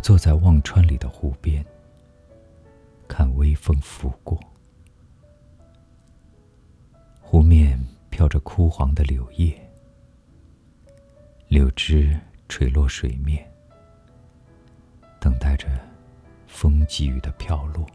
[0.00, 1.64] 坐在忘川里的湖边，
[3.06, 4.40] 看微风拂过，
[7.20, 9.56] 湖面飘着枯黄的柳叶，
[11.48, 13.48] 柳枝垂落水面，
[15.20, 15.68] 等待着
[16.46, 17.86] 风给予的飘落。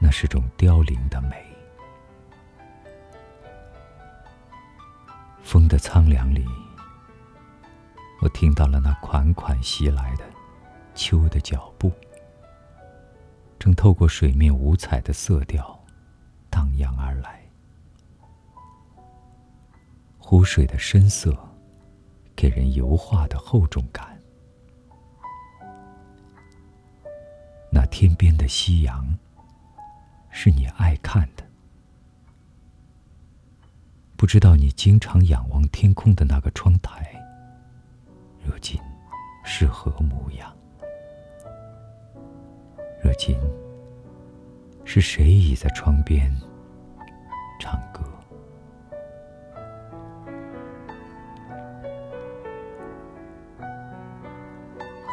[0.00, 1.36] 那是种凋零的美。
[5.42, 6.44] 风的苍凉里，
[8.22, 10.24] 我听到了那款款袭来的
[10.94, 11.90] 秋的脚步，
[13.58, 15.76] 正透过水面五彩的色调
[16.48, 17.42] 荡漾而来。
[20.18, 21.36] 湖水的深色，
[22.36, 24.16] 给人油画的厚重感。
[27.72, 29.04] 那天边的夕阳。
[30.34, 31.44] 是你爱看的，
[34.16, 37.21] 不知道你经常仰望天空的那个窗台，
[38.44, 38.80] 如今
[39.44, 40.52] 是何模样？
[43.02, 43.36] 如今
[44.84, 46.30] 是谁倚在窗边
[47.58, 48.02] 唱歌？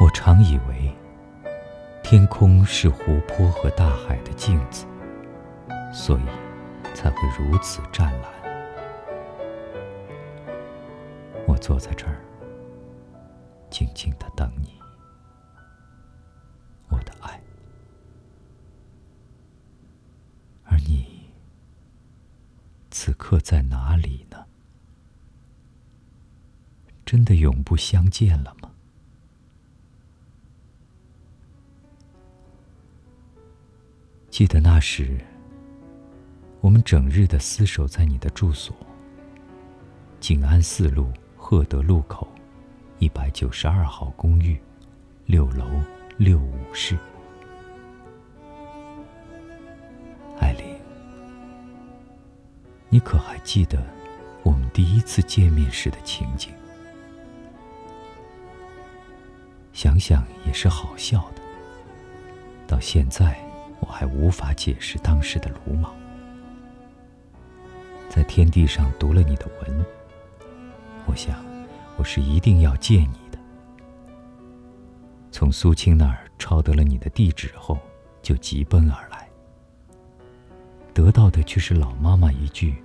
[0.00, 0.92] 我常以为，
[2.02, 4.86] 天空是湖泊和大海的镜子。
[5.92, 6.22] 所以，
[6.94, 8.30] 才会如此湛蓝。
[11.46, 12.16] 我坐在这儿，
[13.70, 14.74] 静静的等你，
[16.88, 17.40] 我的爱。
[20.64, 21.30] 而你，
[22.90, 24.44] 此刻在哪里呢？
[27.06, 28.70] 真的永不相见了吗？
[34.30, 35.18] 记得那时。
[36.62, 38.76] 我们整日的厮守在你的住所，
[40.20, 42.28] 静安寺路赫德路口
[43.00, 44.60] 一百九十二号公寓
[45.24, 45.64] 六楼
[46.18, 46.98] 六五室。
[50.38, 50.78] 艾琳，
[52.90, 53.82] 你可还记得
[54.42, 56.50] 我们第一次见面时的情景？
[59.72, 61.40] 想想也是好笑的。
[62.66, 63.34] 到现在，
[63.80, 65.90] 我还无法解释当时的鲁莽。
[68.10, 69.86] 在天地上读了你的文，
[71.06, 71.42] 我想，
[72.00, 73.38] 我是一定要见你的。
[75.30, 77.78] 从苏青那儿抄得了你的地址后，
[78.22, 79.28] 就急奔而来，
[80.94, 82.82] 得到的却是老妈妈一句：“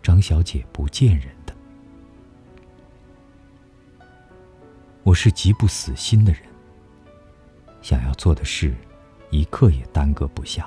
[0.00, 1.52] 张小姐不见人的。”
[5.02, 6.42] 我是极不死心的人，
[7.82, 8.76] 想要做的事，
[9.30, 10.66] 一刻也耽搁不下；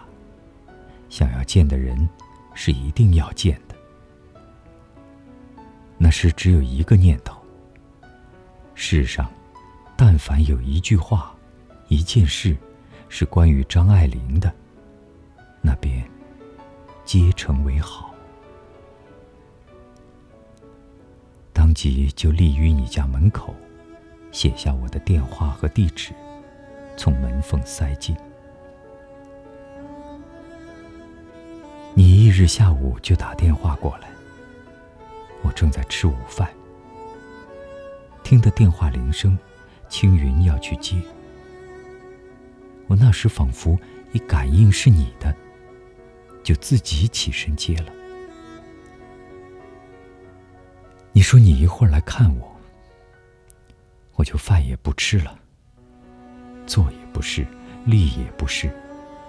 [1.07, 2.09] 想要见的人，
[2.53, 3.75] 是一定要见的。
[5.97, 7.38] 那时只有一个念头：
[8.81, 9.29] 世上，
[9.97, 11.35] 但凡有一句话、
[11.89, 12.55] 一件事，
[13.09, 14.51] 是关于张爱玲的，
[15.61, 16.09] 那便
[17.03, 18.15] 皆成为好。
[21.51, 23.53] 当即就立于你家门口，
[24.31, 26.13] 写下我的电话和地址，
[26.95, 28.15] 从门缝塞进。
[31.93, 34.07] 你一日下午就打电话过来。
[35.43, 36.49] 我正在吃午饭，
[38.29, 39.35] 听得电话铃声，
[39.87, 41.01] 青云要去接。
[42.85, 43.75] 我那时仿佛
[44.11, 45.35] 一感应是你的，
[46.43, 47.85] 就自己起身接了。
[51.11, 52.55] 你说你一会儿来看我，
[54.13, 55.35] 我就饭也不吃了，
[56.67, 57.43] 坐也不是，
[57.83, 58.69] 立也不是，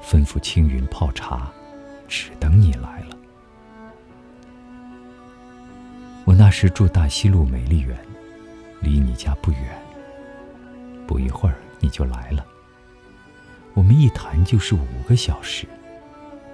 [0.04, 1.50] 吩咐青云泡茶，
[2.06, 3.16] 只等你来了。
[6.26, 7.98] 我那时住大西路美丽园，
[8.80, 9.60] 离你家不远。
[11.06, 12.46] 不一会儿你就来了，
[13.74, 15.66] 我们一谈就是五个小时，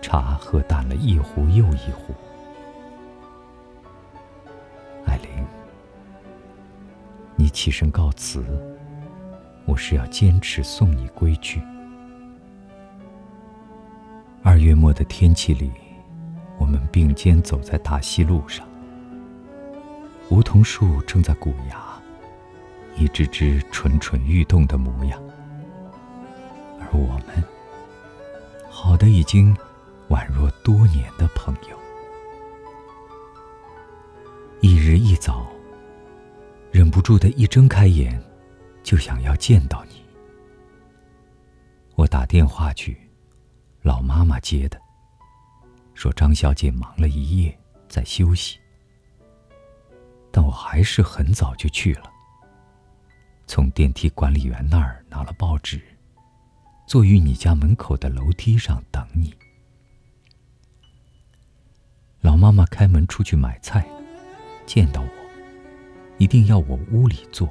[0.01, 2.15] 茶喝淡了一壶又一壶。
[5.07, 5.29] 艾琳，
[7.37, 8.45] 你起身告辞，
[9.67, 11.61] 我是要坚持送你归去。
[14.43, 15.71] 二月末的天气里，
[16.57, 18.67] 我们并肩走在大西路上。
[20.31, 21.86] 梧桐树正在鼓芽，
[22.97, 25.23] 一只只蠢蠢欲动的模样。
[26.81, 27.45] 而我们，
[28.71, 29.57] 好的已经
[30.09, 31.77] 宛若多年的朋友。
[34.61, 35.47] 一日一早，
[36.73, 38.21] 忍不住的一睁开眼，
[38.83, 40.03] 就想要见到你。
[41.95, 42.99] 我打电话去，
[43.83, 44.81] 老妈妈接的，
[45.95, 47.59] 说张小姐忙了一夜，
[47.89, 48.59] 在休息。
[50.31, 52.11] 但我还是很早就去了。
[53.47, 55.81] 从电梯管理员那儿拿了报纸，
[56.87, 59.33] 坐于你家门口的楼梯上等你。
[62.21, 63.87] 老妈妈开门出去买菜，
[64.67, 65.09] 见到我，
[66.19, 67.49] 一定要我屋里坐。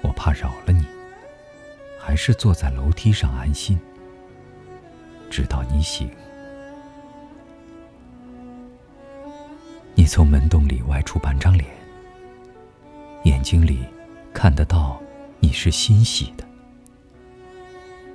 [0.00, 0.84] 我怕扰了你，
[1.98, 3.76] 还是坐在楼梯上安心，
[5.28, 6.08] 直到你醒。
[9.96, 11.68] 你从门洞里外出半张脸，
[13.24, 13.80] 眼睛里
[14.34, 15.00] 看得到
[15.38, 16.44] 你是欣喜的，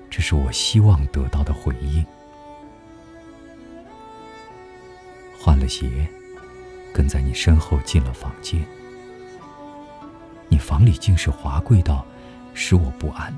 [0.09, 2.05] 这是我希望得到的回应。
[5.39, 6.05] 换了鞋，
[6.93, 8.63] 跟在你身后进了房间。
[10.49, 12.05] 你房里竟是华贵到
[12.53, 13.33] 使我不安。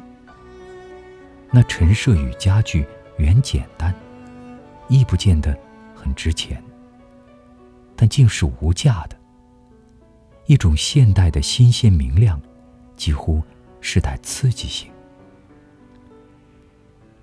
[1.52, 2.86] 那陈设与家具
[3.18, 3.94] 原简单，
[4.90, 5.56] 亦不见得
[5.94, 6.62] 很值钱。
[7.96, 9.16] 但竟是无价的，
[10.48, 12.42] 一种现代的新鲜明亮，
[13.02, 13.42] 几乎
[13.80, 14.92] 是带刺激性。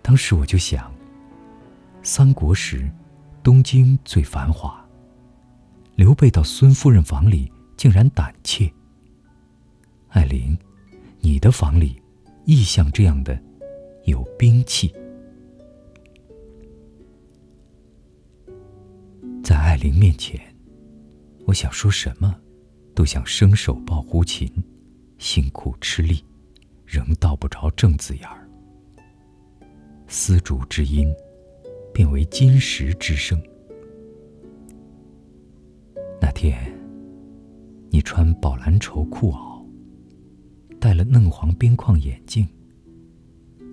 [0.03, 0.93] 当时我就想，
[2.03, 2.91] 三国时，
[3.45, 4.85] 东京最繁华。
[5.95, 8.69] 刘备到孙夫人房里竟然胆怯。
[10.09, 10.59] 艾琳，
[11.21, 12.03] 你的房里
[12.45, 13.41] 亦像这样的，
[14.03, 14.93] 有兵器。
[19.45, 20.41] 在艾琳面前。
[21.47, 22.35] 我想说什么，
[22.97, 24.53] 都想伸手抱胡琴，
[25.19, 26.25] 辛苦吃力，
[26.87, 28.49] 仍道不着正字眼儿。
[30.07, 31.13] 丝竹之音，
[31.93, 33.41] 变为金石之声。
[36.21, 36.73] 那天，
[37.91, 39.63] 你穿宝蓝绸裤袄，
[40.81, 42.49] 戴了嫩黄边框眼镜，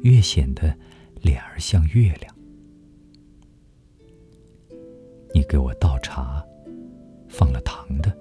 [0.01, 0.75] 越显得
[1.21, 2.36] 脸儿像月亮。
[5.33, 6.44] 你给我倒茶。
[7.27, 8.15] 放了糖的，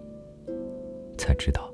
[1.17, 1.73] 才知道，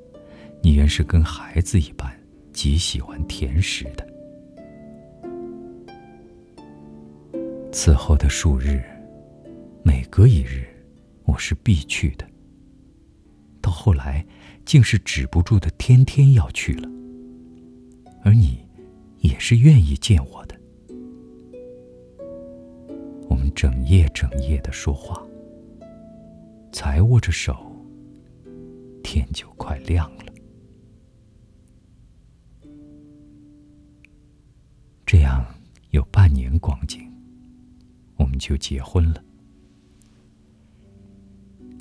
[0.62, 2.12] 你原是跟孩子一般
[2.53, 4.07] 极喜欢甜食的。
[7.73, 8.83] 此后的数日，
[9.83, 10.67] 每隔一日，
[11.25, 12.27] 我是必去的。
[13.61, 14.25] 到后来，
[14.65, 16.89] 竟是止不住的，天天要去了。
[18.23, 18.59] 而你，
[19.21, 20.55] 也是愿意见我的。
[23.29, 25.27] 我们整夜整夜的说话。
[26.73, 27.57] 才握着手，
[29.03, 30.30] 天就快亮了。
[35.12, 35.45] 这样
[35.91, 37.12] 有半年光景，
[38.15, 39.21] 我们就结婚了。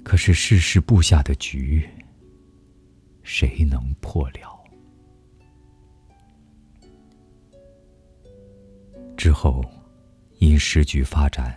[0.04, 1.88] 可是世事布下的局，
[3.22, 4.60] 谁能破了？
[9.16, 9.64] 之后，
[10.40, 11.56] 因时局发展，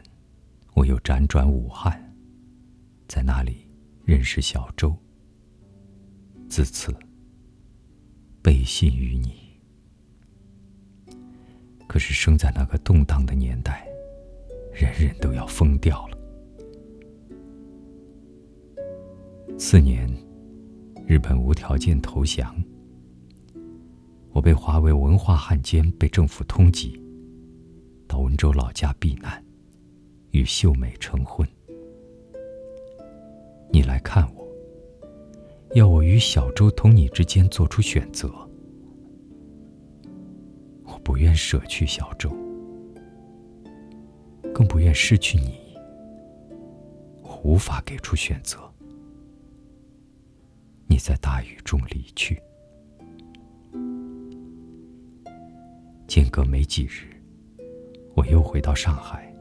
[0.75, 1.99] 我又辗转武汉。
[3.09, 3.67] 在那里
[4.05, 4.95] 认识小周，
[6.51, 6.95] 自此
[8.43, 9.41] 背信于你。
[11.93, 13.87] 可是生在那个动荡的年代，
[14.73, 16.17] 人人都要疯掉了。
[19.59, 20.11] 次年，
[21.07, 22.57] 日本无条件投降，
[24.31, 26.99] 我被划为文化汉奸，被政府通缉，
[28.09, 29.45] 到温州老家避难，
[30.31, 31.47] 与秀美成婚。
[33.71, 34.49] 你来看我，
[35.75, 38.33] 要我与小周同你之间做出选择。
[41.05, 42.31] 不愿舍去小周，
[44.55, 45.61] 更不愿失去你。
[47.23, 48.59] 我无法给出选择。
[50.87, 52.41] 你在大雨中离去，
[56.07, 57.09] 间隔没几日，
[58.15, 59.35] 我又回到上海，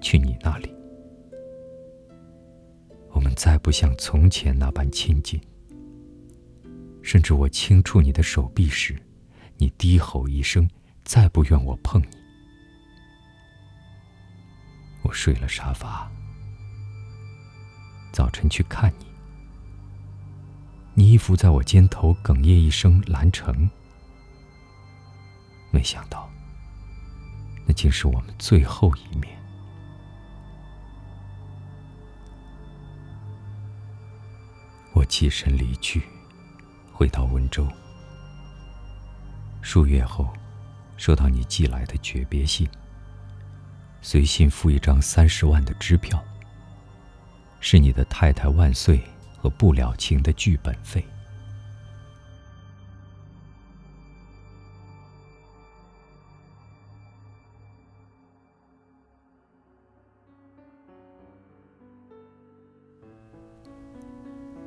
[0.00, 0.72] 去你那里。
[3.10, 5.40] 我们再不像从前那般亲近。
[7.02, 8.94] 甚至我轻触你的手臂时，
[9.56, 10.68] 你低吼一声，
[11.08, 12.08] 再不愿我碰你。
[15.00, 16.06] 我睡了沙发，
[18.12, 19.06] 早晨去看你，
[20.92, 23.70] 你依附在我肩头，哽咽一声“兰城”。
[25.72, 26.28] 没想到，
[27.66, 29.34] 那竟是我们最后一面。
[34.92, 36.02] 我起身离去，
[36.92, 37.66] 回到温州。
[39.62, 40.30] 数月后，
[40.98, 42.68] 收到你寄来的诀别信，
[44.02, 46.22] 随信附一张三十万的支票，
[47.60, 48.98] 是你的《太太万岁》
[49.38, 51.02] 和《不了情》的剧本费。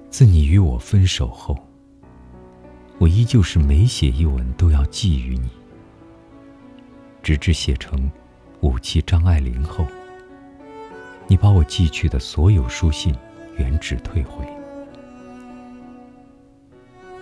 [0.10, 1.58] 自你与我分手后，
[3.00, 5.50] 我依旧是每写一文都要寄予你，
[7.24, 8.12] 直至写成
[8.62, 9.86] 武器张爱玲后，
[11.28, 13.16] 你把我寄去的所有书信
[13.58, 14.46] 原址退回。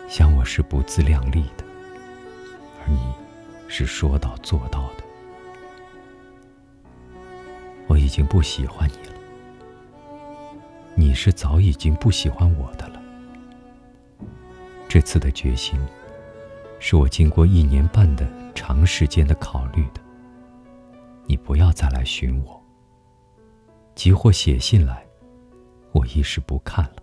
[0.08, 1.64] 想我是不自量力的，
[2.82, 3.00] 而你
[3.68, 5.04] 是说到做到的。
[7.88, 9.14] 我已经不喜欢你了，
[10.96, 13.02] 你是早已经不喜欢我的了。
[14.88, 15.80] 这次的决心，
[16.80, 20.02] 是我经过一年半的长时间的考虑的。
[21.26, 22.60] 你不要再来寻我，
[23.94, 25.06] 急或写信来，
[25.92, 26.96] 我一时不看了。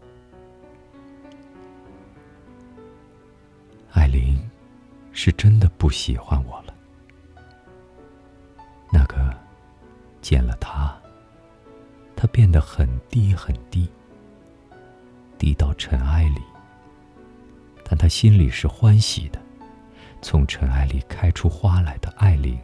[3.93, 4.37] 艾琳，
[5.13, 6.75] 是真的不喜欢我了。
[8.91, 9.33] 那个，
[10.21, 10.97] 见了他，
[12.17, 13.89] 他变得很低很低，
[15.39, 16.41] 低到尘埃里。
[17.85, 19.41] 但他心里是欢喜的，
[20.21, 22.59] 从尘埃里开出花来的艾琳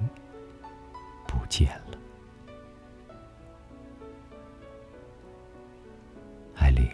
[1.27, 1.99] 不见了。
[6.57, 6.89] 艾琳，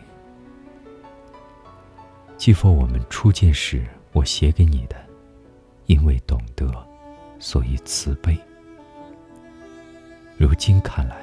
[2.37, 4.97] 记否我们初见时我写给你的，
[5.87, 6.71] 因为懂得，
[7.39, 8.39] 所以慈悲。
[10.37, 11.17] 如今看来，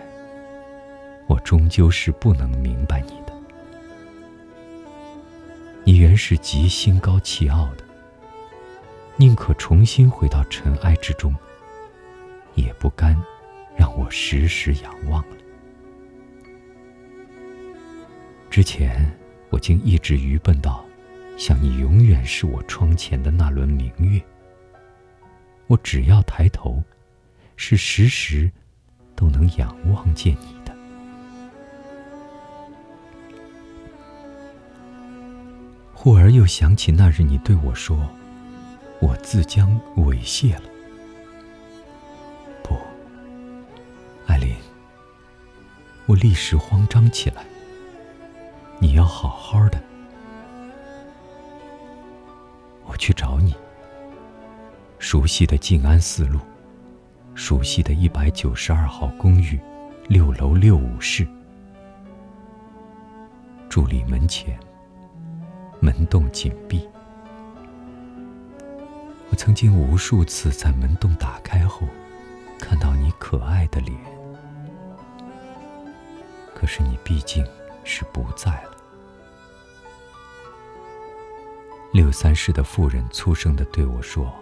[1.27, 3.33] 我终究是不能明白你的。
[5.85, 7.84] 你原是极心高气傲的，
[9.17, 11.33] 宁可重新回到尘埃之中，
[12.55, 13.15] 也不甘
[13.77, 15.35] 让我时时仰望了。
[18.49, 19.09] 之前
[19.49, 20.83] 我竟一直愚笨到，
[21.37, 24.21] 想你永远是我窗前的那轮明月。
[25.67, 26.83] 我只要抬头，
[27.55, 28.51] 是时时
[29.15, 30.75] 都能仰望见你的。
[35.93, 37.97] 忽而又想起那日你对我说
[39.05, 40.63] ：“我自将猥亵了。”
[42.63, 42.75] 不，
[44.25, 44.55] 艾琳，
[46.07, 47.45] 我立时慌张起来。
[48.79, 49.79] 你要好好的，
[52.85, 53.53] 我去找你。
[54.97, 56.39] 熟悉的静安寺路，
[57.35, 59.59] 熟悉的一百九十二号公寓，
[60.07, 61.27] 六楼六五室，
[63.69, 64.59] 助理门前。
[65.79, 66.89] 门洞紧闭。
[69.29, 71.87] 我曾经无数次在门洞打开后，
[72.59, 73.97] 看到你可爱的脸。
[76.53, 77.45] 可是你毕竟
[77.83, 78.71] 是不在了。
[81.91, 84.33] 六三室的妇人粗声的对我说：“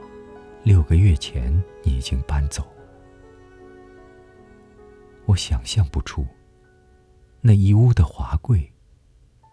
[0.64, 1.52] 六个月前
[1.84, 2.66] 你已经搬走。”
[5.26, 6.26] 我想象不出，
[7.42, 8.72] 那一屋的华贵，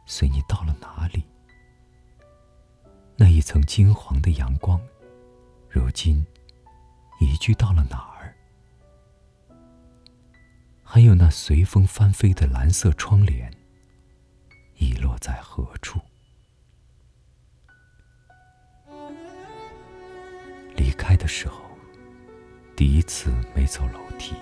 [0.06, 1.24] 随你到了哪里。
[3.16, 4.80] 那一层金黄的阳光，
[5.72, 6.26] 如今
[7.20, 8.34] 移居到了哪儿？
[10.82, 13.48] 还有那随风翻飞的蓝色窗帘，
[14.78, 16.00] 遗落在何处？
[20.74, 21.62] 离开的时候，
[22.74, 24.34] 第一次没走楼梯。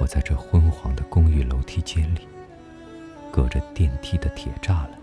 [0.00, 2.28] 我在这昏黄的公寓楼梯间里，
[3.32, 5.00] 隔着电梯的铁栅栏。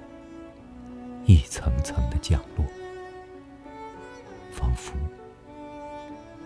[1.25, 2.65] 一层层的降落，
[4.61, 4.93] 仿佛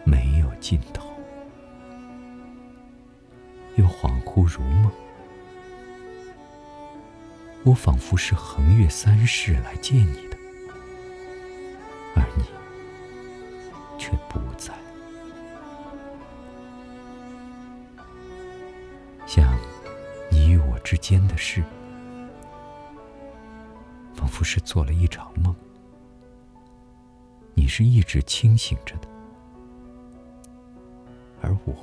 [0.06, 1.06] 没有尽头，
[3.76, 4.90] 又恍惚如梦。
[7.66, 10.38] 我仿佛是横越三世来见你的，
[12.16, 12.46] 而你
[14.00, 14.74] 却不在，
[19.28, 19.46] 像
[20.32, 21.62] 你与我之间的事。
[24.14, 25.54] 仿佛是做了一场梦，
[27.58, 29.08] 你是一直清醒着的，
[31.42, 31.74] 而我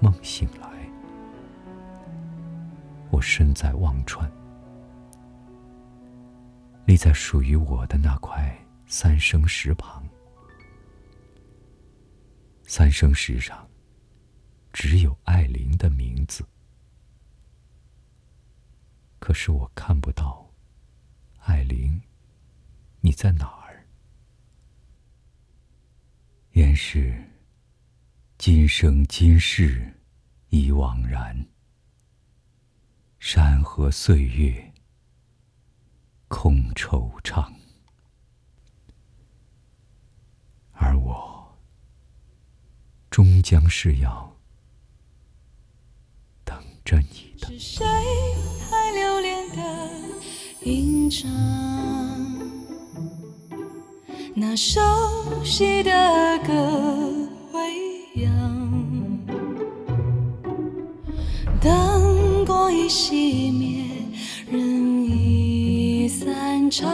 [0.00, 0.68] 梦醒来，
[3.10, 4.30] 我身在忘川，
[6.86, 8.54] 立在属于我的那块
[8.86, 10.04] 三生石旁，
[12.64, 13.66] 三生石上
[14.72, 16.44] 只有艾琳的名字。
[19.18, 20.46] 可是我看不到，
[21.38, 21.98] 艾琳，
[23.04, 23.86] 你在哪儿？
[26.52, 27.22] 原是
[28.38, 30.00] 今生今世
[30.48, 31.46] 已惘然，
[33.18, 34.72] 山河岁月
[36.28, 37.52] 空惆怅，
[40.72, 41.58] 而我
[43.10, 44.34] 终将是要
[46.42, 47.52] 等着你的。
[54.56, 54.80] 熟
[55.42, 55.90] 悉的
[56.46, 56.52] 歌
[57.52, 58.30] 未央，
[61.60, 63.84] 灯光已熄灭，
[64.48, 66.88] 人已散场，